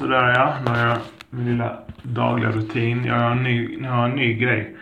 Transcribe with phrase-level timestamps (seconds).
[0.00, 0.98] Sådär ja, nu har jag
[1.30, 3.04] min lilla dagliga rutin.
[3.04, 4.76] Jag har en ny, jag har en ny grej.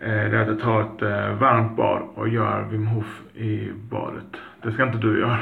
[0.00, 3.70] Eh, det är att jag tar ett eh, varmt bad och gör Wim Hof i
[3.90, 4.36] badet.
[4.62, 5.38] Det ska inte du göra.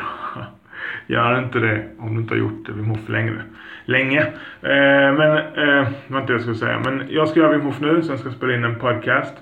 [1.07, 3.43] Gör inte det om du inte har gjort Wim Hof längre.
[3.85, 4.21] Länge.
[4.63, 6.81] Eh, men, eh, det var inte det jag skulle säga.
[6.85, 9.35] Men jag ska göra Wim Hof nu, sen ska jag spela in en podcast.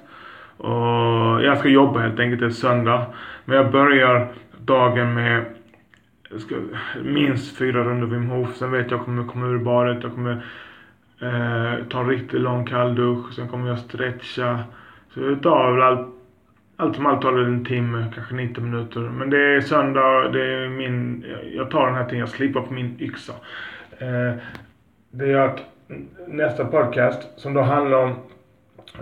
[0.57, 3.07] Och jag ska jobba helt enkelt, det är söndag.
[3.45, 4.29] Men jag börjar
[4.59, 5.45] dagen med
[6.33, 6.55] jag ska,
[7.03, 8.57] minst fyra runder Wim Hof.
[8.57, 10.03] Sen vet jag att jag kommer komma ur badet.
[10.03, 10.45] Jag kommer
[11.21, 13.33] eh, ta en riktigt lång kalldusch.
[13.35, 14.59] Sen kommer jag stretcha.
[15.15, 16.09] Så det tar väl allt,
[16.77, 19.01] allt som allt tar det en timme, kanske 90 minuter.
[19.01, 22.73] Men det är söndag, det är min, jag tar den här tiden, jag slipar på
[22.73, 23.33] min yxa.
[23.99, 24.35] Eh,
[25.11, 25.61] det gör att
[26.29, 28.15] nästa podcast som då handlar om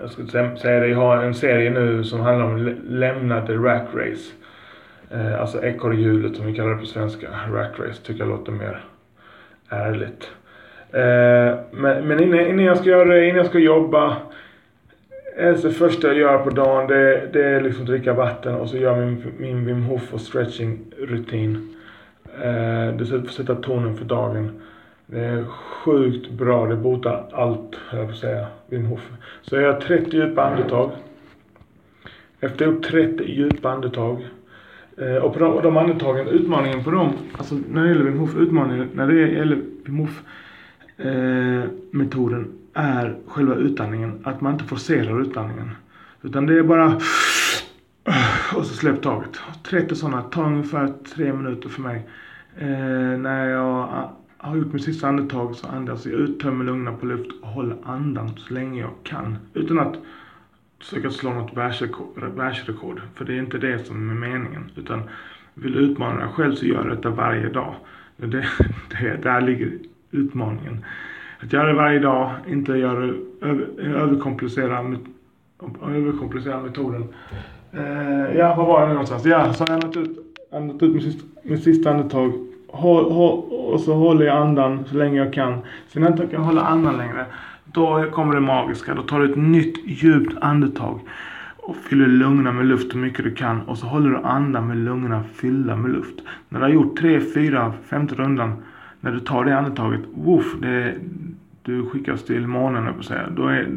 [0.01, 4.33] jag skulle säga det, jag har en serie nu som handlar om lämnade rack race.
[5.11, 7.29] Eh, alltså ekorrhjulet som vi kallar det på svenska.
[7.53, 8.85] rack race tycker jag låter mer
[9.69, 10.31] ärligt.
[10.93, 14.17] Eh, men, men innan, innan, jag ska göra det, innan jag ska jobba.
[15.37, 18.69] Eh, alltså det första jag gör på dagen det, det är liksom dricka vatten och
[18.69, 21.77] så gör min, min Wim Hof och stretching rutin.
[22.43, 24.63] Eh, det sätter tonen för dagen.
[25.07, 26.67] Det är sjukt bra.
[26.67, 28.47] Det botar allt, höll jag på att säga.
[28.67, 29.11] Wim Hof.
[29.43, 30.91] Så jag gör 30 djupa andetag.
[32.41, 34.27] Efter jag gjort 30 djupa andetag.
[35.01, 38.19] Eh, och på de, och de andetagen, utmaningen på dem, alltså när det gäller Wim
[38.19, 40.23] Hof, utmaningen när det gäller Wim Hof
[40.97, 44.21] eh, metoden är själva utandningen.
[44.25, 45.71] Att man inte forcerar utandningen.
[46.23, 46.87] Utan det är bara
[48.05, 49.41] eh, och så släpp taget.
[49.63, 52.09] 30 sådana tar ungefär 3 minuter för mig.
[52.59, 57.07] Eh, när jag har gjort mitt sista andetag så andas jag ut, tömmer lungorna på
[57.07, 59.39] luft och håller andan så länge jag kan.
[59.55, 59.95] Utan att
[60.81, 61.57] försöka slå något
[62.37, 63.01] världsrekord.
[63.15, 64.71] För det är inte det som är meningen.
[64.77, 65.03] Utan
[65.55, 67.75] vill du utmana dig själv så gör detta varje dag.
[68.17, 68.27] Det,
[69.01, 69.73] det, där ligger
[70.11, 70.85] utmaningen.
[71.43, 74.97] Att göra det varje dag, inte göra över, överkomplicera,
[75.83, 77.09] överkomplicera metoden.
[77.75, 79.25] Uh, ja, var var jag nu någonstans?
[79.25, 80.19] Ja, så har jag andat ut,
[80.53, 84.97] andat ut mitt sista, mitt sista andetag håll, håll, och så håller jag andan så
[84.97, 85.59] länge jag kan.
[85.89, 87.27] Sen när jag inte kan hålla andan längre,
[87.65, 88.95] då kommer det magiska.
[88.95, 91.01] Då tar du ett nytt djupt andetag
[91.57, 93.63] och fyller lungorna med luft så mycket du kan.
[93.63, 96.15] Och så håller du andan med lungorna fyllda med luft.
[96.49, 98.63] När du har gjort tre, fyra, femte rundan,
[99.01, 100.95] när du tar det andetaget, woof, det,
[101.63, 103.31] du skickas till månen, jag på säga.
[103.37, 103.69] Då, är,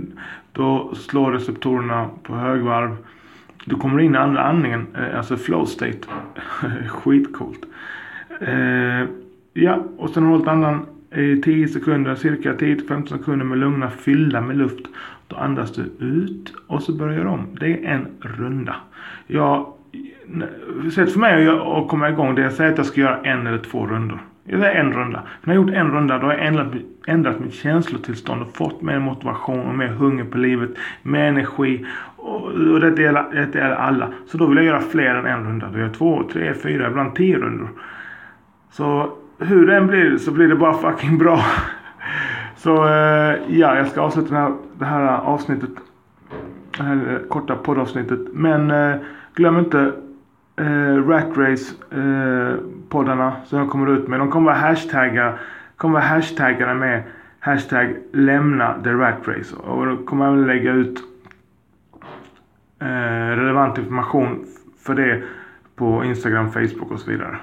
[0.52, 2.96] då slår receptorerna på högvarv.
[3.66, 6.00] Du kommer in i andra andningen, eh, alltså flow state.
[6.90, 7.66] Skitcoolt.
[8.48, 9.08] Eh,
[9.54, 13.58] ja, och sen har du hållit andan eh, i 10 sekunder, cirka 10-15 sekunder med
[13.58, 14.86] lungorna fyllda med luft.
[15.28, 17.48] Då andas du ut och så börjar du om.
[17.60, 18.76] Det är en runda.
[19.28, 19.74] Jag,
[20.96, 23.48] sätt för mig att komma igång, det är att säga att jag ska göra en
[23.48, 24.20] eller två rundor.
[24.46, 25.24] Jag säger en runda.
[25.44, 26.68] När jag har gjort en runda då har jag ändrat,
[27.08, 30.70] ändrat mitt känslotillstånd och fått mer motivation och mer hunger på livet.
[31.04, 31.86] Mer energi.
[32.16, 34.14] Och, och det, gäller, det gäller alla.
[34.28, 35.70] Så då vill jag göra fler än en runda.
[35.72, 37.70] Då gör jag två, tre, fyra, ibland tio rundor.
[38.74, 41.40] Så hur det än blir så blir det bara fucking bra.
[42.56, 45.70] Så eh, ja, jag ska avsluta det här, det här avsnittet.
[46.78, 48.20] Det här eh, korta poddavsnittet.
[48.34, 48.96] Men eh,
[49.36, 49.94] glöm inte
[50.56, 52.56] eh, Rat Race eh,
[52.90, 54.20] poddarna som jag kommer ut med.
[54.20, 55.40] De kommer vara hashtaggar,
[55.78, 57.04] kommer vara hashtaggade med
[57.40, 59.56] hashtag lämna the Rat Race.
[59.56, 61.00] Och då kommer jag även lägga ut
[62.80, 64.46] eh, relevant information
[64.80, 65.24] för det
[65.76, 67.38] på Instagram, Facebook och så vidare.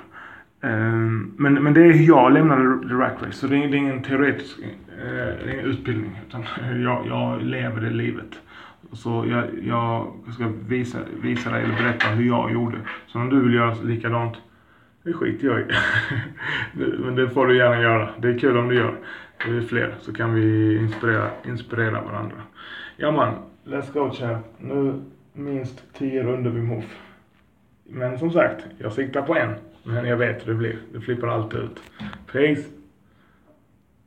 [0.60, 3.32] Ehm, men, men det är hur jag lämnade The Rat Race.
[3.32, 4.58] Så det är, det är ingen teoretisk
[5.02, 6.20] eh, är ingen utbildning.
[6.28, 6.44] Utan
[6.82, 8.38] jag, jag lever det livet.
[8.92, 12.76] Så jag, jag ska visa, visa dig eller berätta hur jag gjorde.
[13.06, 14.36] Så om du vill göra likadant.
[15.02, 15.64] Det skiter jag i.
[16.98, 18.10] men det får du gärna göra.
[18.18, 18.94] Det är kul om du gör.
[19.46, 22.36] Det är fler så kan vi inspirera, inspirera varandra.
[22.96, 23.34] Ja man,
[23.64, 24.46] let's go champ.
[24.58, 26.84] Nu minst 10 runder vid move.
[27.84, 29.54] Men som sagt, jag siktar på en.
[29.90, 30.78] Men jag vet hur det blir.
[30.92, 31.80] Det flippar alltid ut.
[32.32, 32.62] Peace!